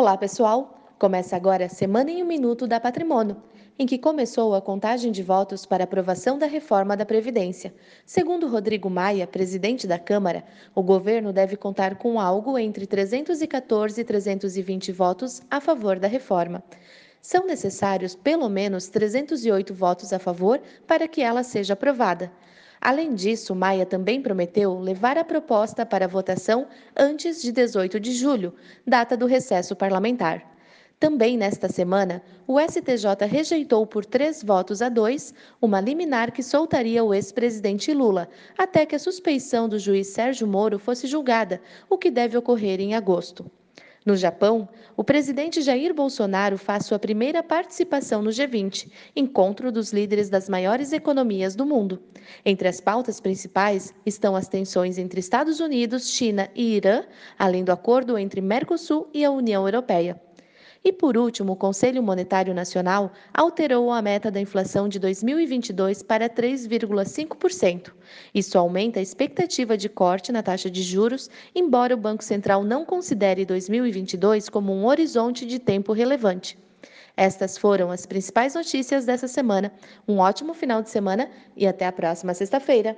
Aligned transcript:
Olá, 0.00 0.16
pessoal! 0.16 0.94
Começa 0.98 1.36
agora 1.36 1.66
a 1.66 1.68
Semana 1.68 2.10
em 2.10 2.22
um 2.22 2.26
Minuto 2.26 2.66
da 2.66 2.80
Patrimônio, 2.80 3.36
em 3.78 3.84
que 3.84 3.98
começou 3.98 4.54
a 4.54 4.62
contagem 4.62 5.12
de 5.12 5.22
votos 5.22 5.66
para 5.66 5.84
aprovação 5.84 6.38
da 6.38 6.46
reforma 6.46 6.96
da 6.96 7.04
Previdência. 7.04 7.74
Segundo 8.06 8.48
Rodrigo 8.48 8.88
Maia, 8.88 9.26
presidente 9.26 9.86
da 9.86 9.98
Câmara, 9.98 10.42
o 10.74 10.82
governo 10.82 11.34
deve 11.34 11.54
contar 11.54 11.96
com 11.96 12.18
algo 12.18 12.56
entre 12.56 12.86
314 12.86 14.00
e 14.00 14.04
320 14.04 14.90
votos 14.90 15.42
a 15.50 15.60
favor 15.60 15.98
da 15.98 16.08
reforma. 16.08 16.64
São 17.20 17.46
necessários 17.46 18.14
pelo 18.14 18.48
menos 18.48 18.88
308 18.88 19.74
votos 19.74 20.14
a 20.14 20.18
favor 20.18 20.62
para 20.86 21.06
que 21.06 21.20
ela 21.20 21.42
seja 21.42 21.74
aprovada. 21.74 22.32
Além 22.80 23.14
disso, 23.14 23.54
Maia 23.54 23.84
também 23.84 24.22
prometeu 24.22 24.78
levar 24.78 25.18
a 25.18 25.24
proposta 25.24 25.84
para 25.84 26.08
votação 26.08 26.66
antes 26.96 27.42
de 27.42 27.52
18 27.52 28.00
de 28.00 28.12
julho, 28.12 28.54
data 28.86 29.18
do 29.18 29.26
recesso 29.26 29.76
parlamentar. 29.76 30.50
Também 30.98 31.36
nesta 31.36 31.68
semana, 31.68 32.22
o 32.46 32.58
STJ 32.58 33.26
rejeitou 33.26 33.86
por 33.86 34.06
três 34.06 34.42
votos 34.42 34.80
a 34.80 34.88
dois 34.88 35.34
uma 35.60 35.78
liminar 35.80 36.32
que 36.32 36.42
soltaria 36.42 37.04
o 37.04 37.12
ex-presidente 37.12 37.92
Lula, 37.92 38.28
até 38.56 38.86
que 38.86 38.94
a 38.94 38.98
suspeição 38.98 39.68
do 39.68 39.78
juiz 39.78 40.06
Sérgio 40.08 40.46
Moro 40.46 40.78
fosse 40.78 41.06
julgada, 41.06 41.60
o 41.88 41.98
que 41.98 42.10
deve 42.10 42.36
ocorrer 42.38 42.80
em 42.80 42.94
agosto. 42.94 43.50
No 44.10 44.16
Japão, 44.16 44.68
o 44.96 45.04
presidente 45.04 45.62
Jair 45.62 45.94
Bolsonaro 45.94 46.58
faz 46.58 46.84
sua 46.84 46.98
primeira 46.98 47.44
participação 47.44 48.20
no 48.20 48.30
G20, 48.30 48.90
encontro 49.14 49.70
dos 49.70 49.92
líderes 49.92 50.28
das 50.28 50.48
maiores 50.48 50.92
economias 50.92 51.54
do 51.54 51.64
mundo. 51.64 52.02
Entre 52.44 52.66
as 52.66 52.80
pautas 52.80 53.20
principais 53.20 53.94
estão 54.04 54.34
as 54.34 54.48
tensões 54.48 54.98
entre 54.98 55.20
Estados 55.20 55.60
Unidos, 55.60 56.08
China 56.10 56.50
e 56.56 56.74
Irã, 56.74 57.04
além 57.38 57.62
do 57.62 57.70
acordo 57.70 58.18
entre 58.18 58.40
Mercosul 58.40 59.08
e 59.14 59.24
a 59.24 59.30
União 59.30 59.64
Europeia. 59.64 60.20
E 60.82 60.92
por 60.92 61.16
último, 61.16 61.52
o 61.52 61.56
Conselho 61.56 62.02
Monetário 62.02 62.54
Nacional 62.54 63.12
alterou 63.34 63.90
a 63.92 64.00
meta 64.00 64.30
da 64.30 64.40
inflação 64.40 64.88
de 64.88 64.98
2022 64.98 66.02
para 66.02 66.28
3,5%. 66.28 67.92
Isso 68.34 68.56
aumenta 68.56 68.98
a 68.98 69.02
expectativa 69.02 69.76
de 69.76 69.90
corte 69.90 70.32
na 70.32 70.42
taxa 70.42 70.70
de 70.70 70.82
juros, 70.82 71.28
embora 71.54 71.94
o 71.94 71.98
Banco 71.98 72.24
Central 72.24 72.64
não 72.64 72.86
considere 72.86 73.44
2022 73.44 74.48
como 74.48 74.72
um 74.72 74.86
horizonte 74.86 75.44
de 75.44 75.58
tempo 75.58 75.92
relevante. 75.92 76.58
Estas 77.14 77.58
foram 77.58 77.90
as 77.90 78.06
principais 78.06 78.54
notícias 78.54 79.04
dessa 79.04 79.28
semana. 79.28 79.70
Um 80.08 80.18
ótimo 80.18 80.54
final 80.54 80.80
de 80.80 80.88
semana 80.88 81.30
e 81.54 81.66
até 81.66 81.86
a 81.86 81.92
próxima 81.92 82.32
sexta-feira. 82.32 82.96